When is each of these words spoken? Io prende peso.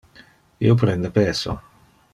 Io 0.69 0.73
prende 0.85 1.11
peso. 1.19 1.57